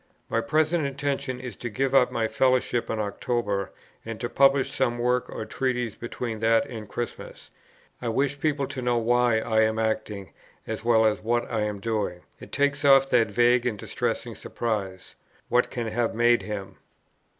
[0.29, 3.69] "My present intention is to give up my Fellowship in October,
[4.03, 7.51] and to publish some work or treatise between that and Christmas.
[8.01, 10.31] I wish people to know why I am acting,
[10.65, 15.13] as well as what I am doing; it takes off that vague and distressing surprise,
[15.49, 16.77] 'What can have made him?'"